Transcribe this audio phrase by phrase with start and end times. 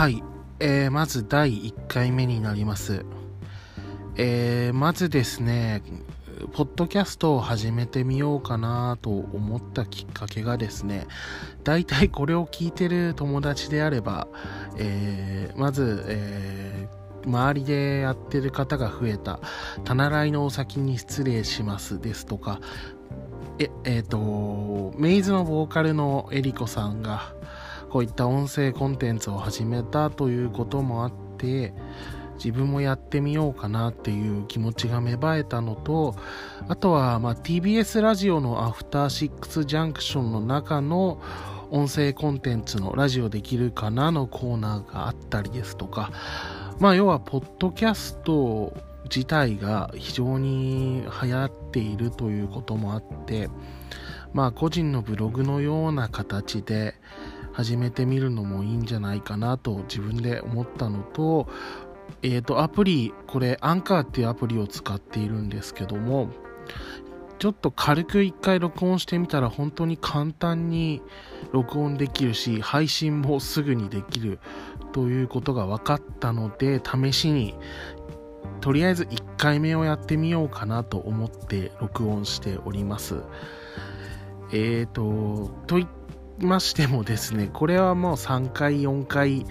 [0.00, 0.24] はい、
[0.60, 3.04] えーまず第1回目になります。
[4.16, 5.82] えーまずですね、
[6.54, 11.06] ポッドキャストを始めてみようかなと思ったきっかけがですね、
[11.64, 14.26] 大体これを聞いてる友達であれば、
[14.78, 19.38] えーまず、えー周りでやってる方が増えた、
[19.84, 22.62] たならいのお先に失礼しますですとか、
[23.58, 27.34] え、えっ、と、メイズのボーカルのエリコさんが、
[27.90, 31.74] こういった音声コンテンツを始めたということもあって、
[32.36, 36.14] 自分もやってみようかなっていう気持ちが芽生えたのと、
[36.68, 41.20] あとは、ま、TBS ラジオのアフターシックスジャンクションの中の
[41.70, 46.12] 音声コンテンツのラジオできるかなのコーナーがあったりですとか、
[46.78, 48.72] まあ、要は、ポッドキャスト
[49.04, 53.50] 自体が非常に流行っているということもあって、
[54.32, 56.94] まあ、個人のブログのような形で
[57.52, 61.48] 始めてみるのもいいんじゃないかなと自分で思ったのと、
[62.22, 66.28] えっ、と、アプリ、これ、アンカーっていうアプリを使っているんですけども、
[67.38, 71.00] ちょっと軽く一回録音してみたら本当に簡単に
[71.52, 74.38] 録音できるし、配信もすぐにできる
[74.92, 77.54] ということが分かったので、試しに、
[78.60, 83.22] とりあえず1回目をやってみようかなと思って録音しております。
[84.52, 85.88] えーと、と言い
[86.40, 89.46] ましてもですね、これはもう3回、4回、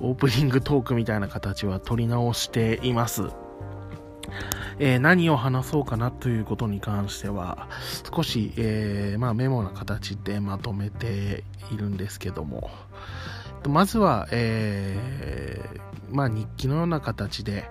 [0.00, 3.28] オープニングトークみたいな形は取り直しています。
[4.78, 7.68] えー何を話そうかなということに関しては、
[8.12, 12.70] 少し、えーまあ、メモな形でまとめているんですけども、
[13.68, 17.70] まずは、えーまあ、日記のような形で、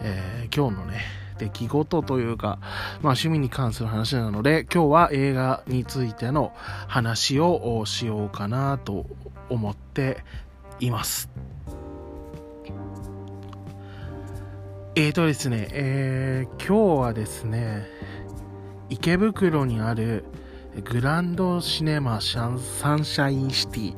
[0.00, 1.00] え今日のね、
[1.38, 2.68] 出来事というか、まあ、
[3.12, 6.52] 趣味に関する話なので、今日は映画についての
[6.88, 9.06] 話をしようかなと
[9.48, 10.24] 思って
[10.80, 11.30] います。
[14.94, 17.86] えーとですね、えー今日はですね、
[18.90, 20.24] 池袋にある
[20.84, 23.94] グランドシネマシャンサンシャインシティ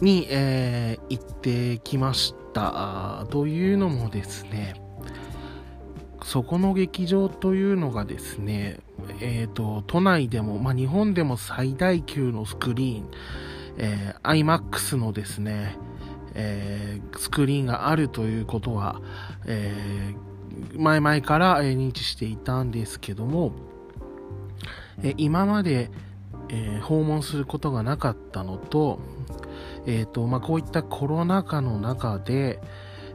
[0.00, 3.26] に、えー行ってきました。
[3.30, 4.74] というのもですね、
[6.24, 8.78] そこの劇場というのがですね、
[9.20, 13.10] えーと、都内でも、まあ、日本でも最大級のスクリーン、
[13.76, 15.76] えー IMAX のですね、
[16.34, 19.00] えースクリーンがあるということは、
[19.46, 20.34] えー
[20.78, 23.52] 前々から、認知していたんですけども、
[25.02, 25.90] えー今まで、
[26.48, 28.98] え訪問することがなかったのと、
[29.84, 32.60] えーとまあ、こういったコロナ禍の中で、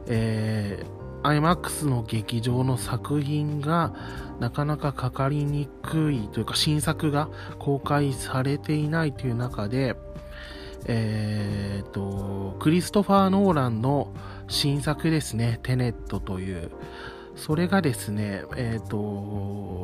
[0.06, 3.94] えー IMAX の劇場の作品が
[4.40, 9.96] なかなかかかりにくいというか新作が公開されていないという中で、
[10.86, 14.12] えーと、クリストファー・ノーランの
[14.48, 16.70] 新作ですね、テネットという、
[17.36, 18.96] それがですね、えっ、と、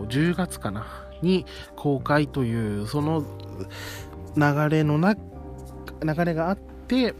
[0.08, 0.86] 10月かな、
[1.22, 3.24] に公開という、その
[4.36, 7.14] 流れのな、流れがあって、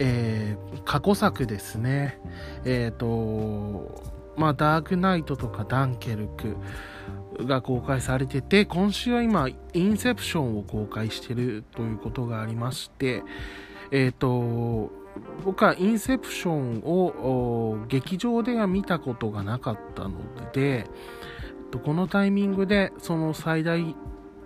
[0.00, 2.18] えー過去作ですね、
[2.64, 4.02] えっ、と、
[4.36, 6.56] まあ、ダークナイトとかダンケルク
[7.46, 13.22] が公開されてて、今週は今、インセプションを公開してるということがありまして、
[13.92, 14.90] えっ、と、
[15.44, 20.18] 僕はインセプションを劇場では見たことがなかったの
[20.52, 23.94] で、えっとこのタイミングでその最大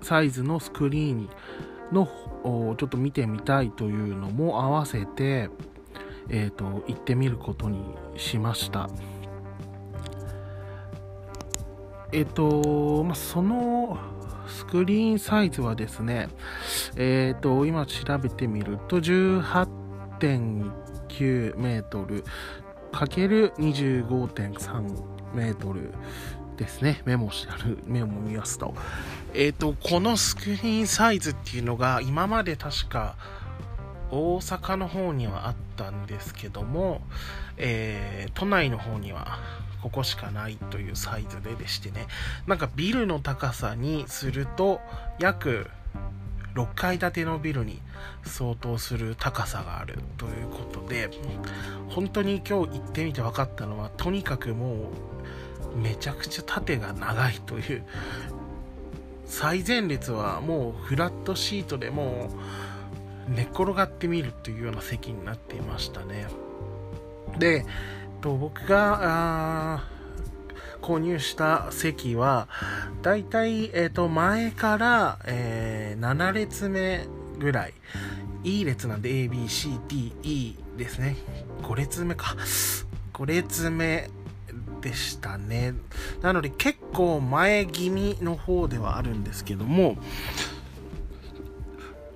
[0.03, 1.31] サイズのスクリーンに
[1.94, 2.09] の
[2.77, 5.49] ちょっと見てみたいというのも合わせて、
[6.28, 7.78] えっ、と、行ってみることに
[8.16, 8.88] しました。
[12.12, 13.99] えっ、と、まあ、その
[14.47, 16.28] スクリーンサイズはですね、
[16.97, 22.25] えっ、と、今調べてみると18.9メートル
[22.93, 25.93] かける25.3メートル
[26.56, 27.03] ですね。
[27.05, 28.75] メモしてある、メモ見ますと。
[29.34, 33.16] えっ、と、このスクリーンサイズっていうのが今まで確か
[34.10, 37.02] 大阪の方にはあったんですけども、
[37.56, 39.38] えー都内の方には
[39.82, 42.06] ここしかないというサイズででしてね、
[42.46, 44.81] なんかビルの高さにすると
[45.19, 45.69] 約
[46.54, 47.82] 6階建てのビルに
[48.25, 51.10] 相当する高さがあるということで、
[51.88, 54.90] 本当に今日行ってみて分かったのは、とにかくも
[55.75, 57.84] うめちゃくちゃ縦が長いという、
[59.26, 62.31] 最前列はもうフラットシートでも
[63.29, 66.26] う寝っ転がってみるというような席になっていましたね。
[67.38, 67.65] で、
[68.21, 69.85] と僕が
[70.82, 72.49] 購入した席は、
[73.03, 77.06] だいたい、えっと前から、えー7列目
[77.38, 77.75] ぐらい。
[78.43, 81.17] いい列なんで A, B, C, D, E ですね。
[81.62, 82.37] 5列目か。
[83.15, 84.11] 5列目
[84.84, 85.72] でしたね。
[86.20, 89.96] なので結構前気味の方ではあるんですけども、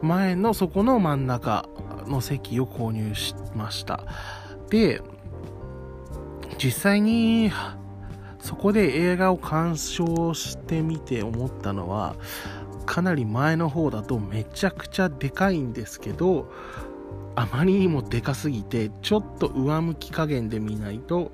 [0.02, 1.66] 前のそこの真ん中
[2.06, 4.04] の席を購入しました。
[4.68, 5.00] で、
[6.62, 7.50] 実際に
[8.38, 12.16] そこで映画を鑑賞してみて思ったのは、
[12.84, 16.52] かなり前の方だとめちゃくちゃでかいんですけど、
[17.36, 21.30] あまりにもでかすぎて、ちょっと上向き加減で見ないと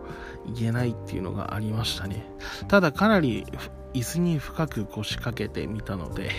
[0.46, 2.26] いけないっていうのがありましたね。
[2.68, 3.46] ただかなり
[3.94, 6.30] 椅子に深く腰掛けてみたので、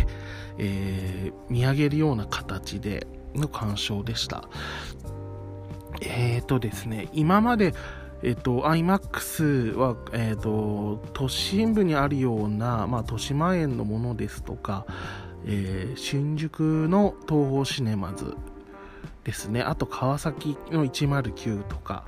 [0.60, 4.48] えー、見上げるような形での鑑賞でした。
[6.02, 7.74] えーとですね、今まで、
[8.22, 14.86] えっ、と、IMAX は、えっ、と、都心部にあるような、まあ、豊島園のものですとか、
[15.46, 18.36] えー、新宿の東宝シネマズ
[19.26, 22.06] ですね、あと川崎の109とか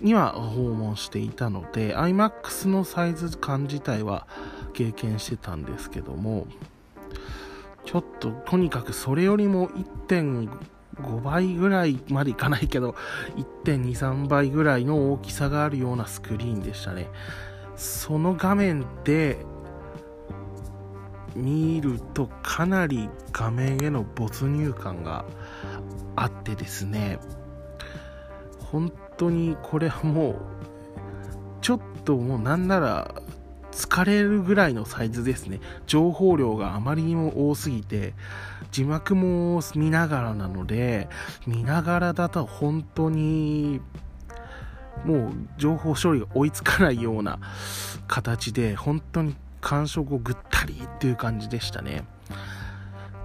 [0.00, 4.26] には訪問していたので、IMAX のサイズ感自体は
[4.72, 6.46] 経験してたんですけども、
[7.84, 9.68] ちょっととにかくそれよりも
[10.08, 12.94] 1.5倍ぐらいまでいかないけど、
[13.64, 17.08] 1.23倍ぐらいの大きさがあるようなスクリーンでしたね。
[17.76, 19.38] その画面で
[21.34, 25.26] 見るとかなり画面への没入感が
[26.16, 27.18] あってですね、
[28.58, 30.36] 本当にこれはもう、
[31.60, 33.14] ちょっともうなんなら
[33.72, 35.60] 疲れるぐらいのサイズですね。
[35.86, 38.14] 情報量があまりにも多すぎて、
[38.72, 41.08] 字幕も見ながらなので、
[41.46, 43.80] 見ながらだと本当に、
[45.04, 47.38] もう情報処理が追いつかないような
[48.08, 52.04] 形で、本当に感触をぐったりっていう感じでしたね。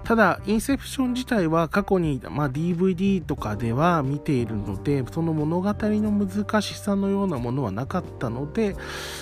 [0.04, 8.76] ただ、インセプション自体は過去に、まあ、DVD とかでは見ているので、その物語の難しさのようなものはなかったので、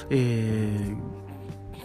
[0.08, 1.20] えー、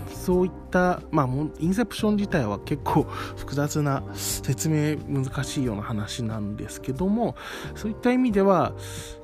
[0.09, 7.35] そういった、まあ、インセプション自体は結構複雑な説明難しいような話なんですけども、
[7.75, 8.73] そういった意味では、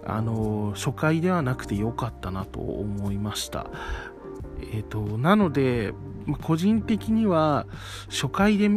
[0.06, 3.68] あの、初回ではなくてよかったなと思いました。
[4.74, 5.94] え、ー、と、なので、
[6.42, 7.66] 個人的には
[8.10, 8.70] 初回で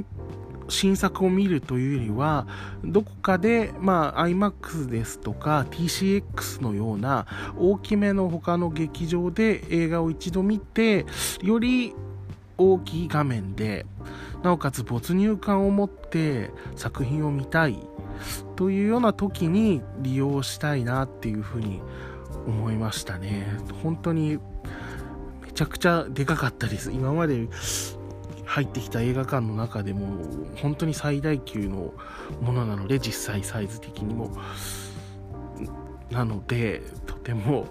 [0.69, 2.46] 新作を見るというよりは、
[2.84, 7.26] どこかで、まあ、IMAX ですとか TCX のような
[7.58, 11.06] 大きめの他の劇場で映画を一度見て、
[11.43, 11.94] より
[12.58, 13.87] 大きい画面で、
[14.43, 17.78] なおかつ没入感を持って作品を見たい
[18.56, 21.81] というような時に利用したいなっていうふうに
[22.46, 23.58] 思いましたね。
[23.82, 24.38] 本当に
[25.43, 26.93] めちゃくちゃでかかったです。
[26.93, 27.49] 今まで
[28.46, 30.19] 入ってきた映画館の中でも
[30.56, 31.94] 本当に最大級の
[32.41, 34.31] ものなので実際サイズ的にも。
[36.11, 37.67] なのでとても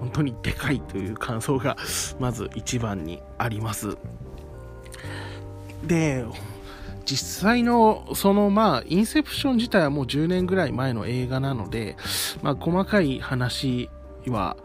[0.00, 1.76] 本当にでかいという感想が
[2.18, 3.96] まず一番にあります。
[5.86, 6.24] で
[7.04, 11.96] 実際のそのまあインセプション自体はもう10年ぐらい前の映画なので
[12.42, 13.90] まあ細かい話
[14.26, 14.56] は、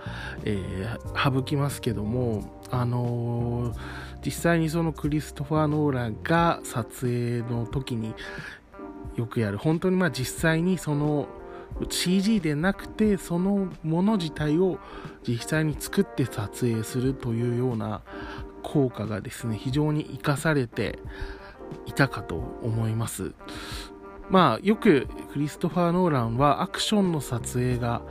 [0.45, 8.13] えー、省きますけどもあのー実際にそのクリストファー・ノーランが撮影の時に
[9.15, 11.27] よくやる本当にまあ実際にその
[11.89, 14.79] CG でなくてそのもの自体を
[15.27, 18.01] 実際に作って撮影するというような
[18.63, 20.99] 効果がですね非常に活かされて
[21.85, 23.33] いたかと思います。
[24.29, 28.01] まあよくクリストファー・ノーランはアクションの撮影が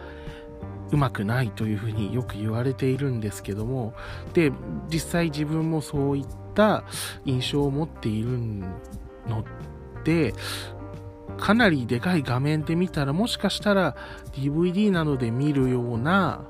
[0.91, 3.95] うまくないというふうによく言われているんですけども
[4.33, 4.53] で
[4.91, 6.85] 実際自分もそういった
[7.25, 8.39] 印象を持っている
[9.27, 9.45] の
[10.05, 10.35] で
[11.39, 13.97] かなりでかい画面で見たらもしかしたら
[14.33, 16.45] DVD などで見るような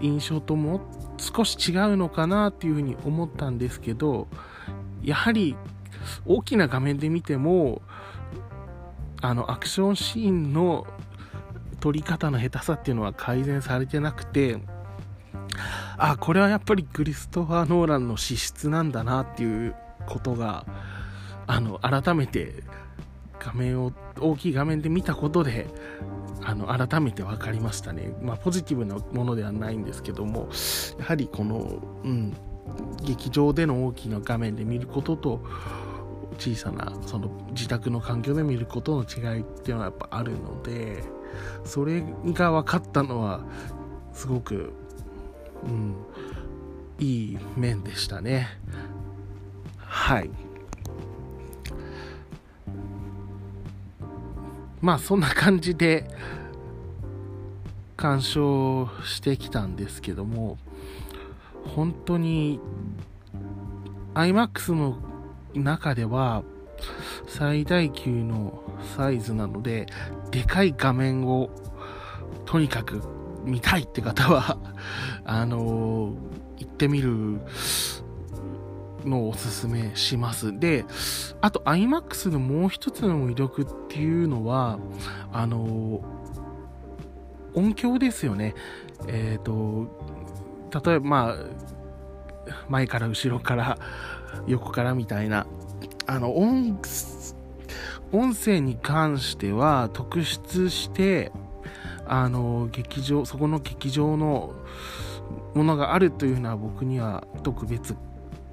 [0.00, 0.80] 印象とも
[1.18, 4.26] 少し違うのかなっていうふうに思ったんですけど
[5.02, 5.56] やはり
[6.24, 7.82] 大きな画面で見ても
[9.20, 10.86] あのアクションシーンの
[11.80, 14.58] 撮り方の下手さっていうのは改善されてなくて、
[15.98, 19.74] あ、これはやっぱりクリストファー・ノーランの資質なんだなっていう
[20.06, 20.64] ことが、
[21.46, 22.62] あの、改めて
[23.38, 25.66] 画面を、大きい画面で見たことで、
[26.42, 28.14] あの、改めて分かりましたね。
[28.22, 30.48] まあ、ポジティブなものではないんですけども、
[30.98, 32.34] やはりこの、うん、
[33.02, 35.42] 劇場での大きな画面で見ることと、
[36.38, 41.04] 小さなその自宅の環境で見ることの違いっていうのはやっぱあるので、
[41.64, 43.40] それが分かったのは
[44.12, 44.72] すごく、
[45.64, 45.94] うん、
[46.98, 48.48] いい面でしたね。
[49.78, 50.30] はい。
[54.80, 56.08] まあそんな感じで
[57.96, 60.56] 鑑賞してきたんですけども、
[61.74, 62.60] 本当に
[64.14, 64.96] iMAX の
[65.54, 66.42] 中では
[67.26, 68.62] 最大級の
[68.96, 69.86] サイズなので、
[70.30, 71.50] でかい画面を
[72.44, 73.02] とにかく
[73.44, 74.58] 見たいって方は
[75.24, 76.14] あのー、
[76.58, 77.40] 行ってみる
[79.04, 80.58] のをおすすめします。
[80.58, 80.84] で、
[81.40, 84.78] あと iMAX のもう一つの魅力っていうのは、
[85.32, 86.02] あのー、
[87.54, 88.54] 音響ですよね。
[89.06, 89.88] えっ、ー、と、
[90.84, 91.36] 例えばまあ、
[92.68, 93.78] 前から後ろから
[94.46, 95.46] 横からみたいな、
[96.06, 96.78] あの、音、
[98.12, 101.32] 音声に関しては特筆して、
[102.06, 104.54] あの、劇場、そこの劇場の
[105.54, 107.96] ものがあるというのは僕には特別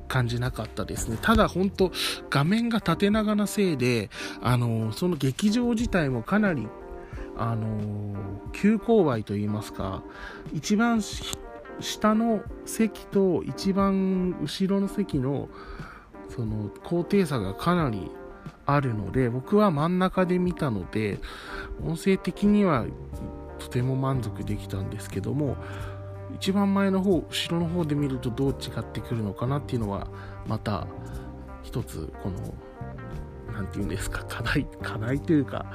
[0.08, 1.18] 感じなかったですね。
[1.22, 1.92] ただ本当
[2.30, 4.10] 画面が縦長なせいで、
[4.42, 6.68] あの、その劇場自体もかなり、
[7.38, 8.16] あの、
[8.54, 10.04] 急勾配といいますか、
[10.54, 15.50] 一番下の席と一番後ろの席の
[16.30, 18.12] その高低差がかなり
[18.68, 21.20] あるので、僕は真ん中で見たので、
[21.84, 22.86] 音声的には
[23.60, 25.56] とても満足できたんですけども、
[26.36, 30.08] 一番前の方、後ろの方で見るとどう違ってくるのかなっていうのは、
[30.46, 30.86] また
[31.64, 32.54] 一つ、この、
[33.54, 35.66] 何て言うんですか、課題、課題というか、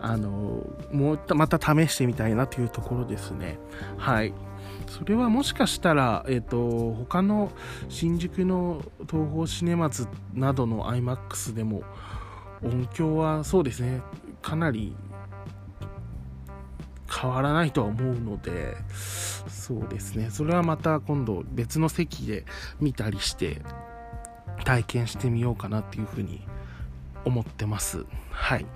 [0.00, 3.58] あの、もうまた試してみたいなというところですね。
[3.96, 4.34] はい。
[4.88, 7.52] それはもしかしたら、えっ、ー、と、他の
[7.88, 11.82] 新宿の東宝シネマズなどの IMAX でも
[12.64, 14.02] 音響はそうですね、
[14.42, 14.96] かなり
[17.10, 18.76] 変わらないとは思うので、
[19.48, 22.44] そうですね、それはまた今度別の席で
[22.80, 23.62] 見たりして
[24.64, 26.46] 体験してみようかなっていうふうに
[27.24, 28.04] 思ってます。
[28.30, 28.66] はい。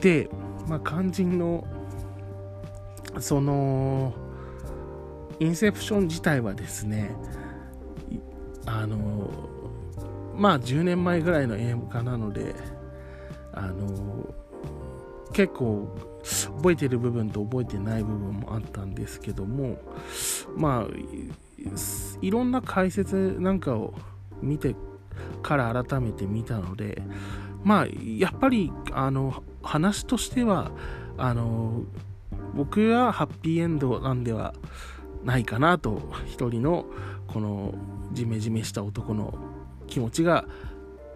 [0.00, 0.28] で、
[0.68, 1.66] まあ、肝心の、
[3.18, 4.14] その、
[5.40, 7.10] インセプション自体はですね、
[8.66, 9.30] あの、
[10.38, 12.54] まあ10年前ぐらいの映画なので、
[13.52, 14.32] あの、
[15.32, 15.94] 結構
[16.56, 19.78] 覚えてる部分と覚えてない部分もあったんですけども、
[20.56, 20.96] まあ、
[22.22, 23.94] いろんな解説なんかを
[24.40, 24.74] 見て
[25.42, 27.02] から改めて見たので、
[27.64, 27.86] まあ、
[28.18, 30.70] やっぱり、あの、話としては、
[31.16, 31.82] あの、
[32.54, 34.54] 僕はハッピーエンドなんでは
[35.24, 36.86] ないかなと一人の
[37.26, 37.74] この
[38.12, 39.34] ジメジメした男の
[39.88, 40.44] 気持ちが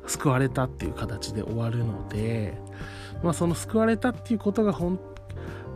[0.06, 2.54] 救われたっていう形で終わるので、
[3.22, 4.98] まあ、その救われたっていうことが本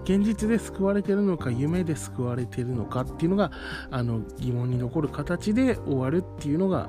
[0.05, 3.51] 現実で救われてるのか夢で救われてるのかっていうのが
[3.91, 6.89] あの疑問に残る形で終わるっていうのが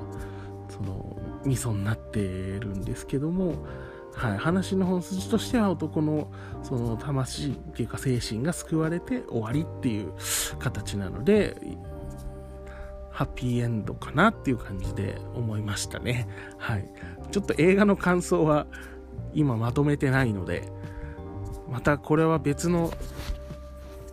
[0.68, 3.66] そのミソになってるんですけども
[4.18, 6.28] はい、話の本筋としては男の
[6.64, 10.12] その魂っていうか精神が救われて終わりっていう
[10.58, 11.56] 形なので
[13.18, 16.28] ハッピーエンドかなっていう感じで思いましたね。
[16.56, 16.88] はい。
[17.32, 18.68] ちょっと映画の感想は
[19.34, 20.68] 今まとめてないので、
[21.68, 22.92] またこれは別の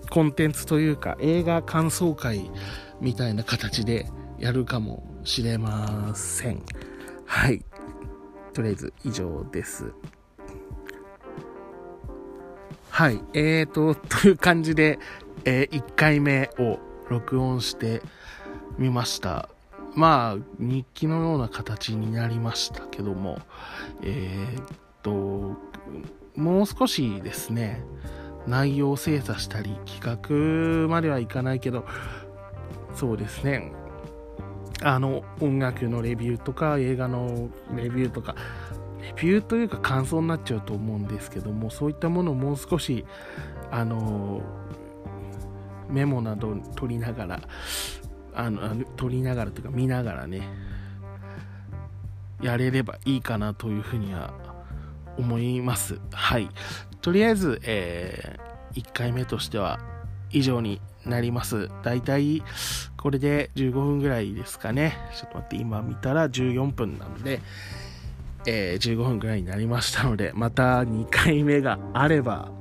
[0.10, 2.50] コンテンツというか映画感想会
[3.00, 4.08] みたいな形で
[4.40, 6.64] やるかもしれません。
[7.28, 7.64] はい。
[8.54, 9.94] とりあえず以上です。
[12.90, 13.22] はい。
[13.36, 14.98] えーと、という感じで、
[15.44, 18.02] えー、1回目を録音して
[18.78, 19.50] みました。
[19.96, 23.40] まあ、日記のような形になりましたけども、
[24.04, 24.66] えー、っ
[25.02, 25.56] と、
[26.36, 27.82] もう少しですね、
[28.46, 31.86] 内容を精査したり、企画まではいかないけど、
[32.94, 33.72] そうですね、
[34.84, 38.36] あの、音楽のレビューとか、映画のレビューとか、
[39.02, 43.06] レビューというか感想になっちゃうと思うんですけども、そういったものをもう少し、
[43.72, 44.42] あの、
[45.90, 47.40] メモなど取りながら、
[48.36, 50.48] あの、取りながらというか見ながらね、
[52.42, 54.34] やれればいいかなというふうには
[55.18, 56.00] 思います。
[56.12, 56.50] はい。
[57.02, 59.80] とりあえず、えー、1回目としては
[60.32, 61.70] 以上になります。
[61.84, 62.44] だいたい
[62.98, 64.98] これで15分ぐらいですかね。
[65.16, 67.40] ちょっと待って、今見たら14分なので、
[68.48, 72.52] えー、15分ぐらいになりましたので、また2回目があれば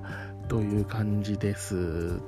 [0.49, 2.21] という感じです。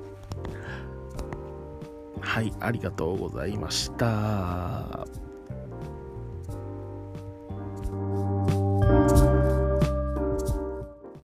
[2.27, 5.26] はい、ありがとうございました。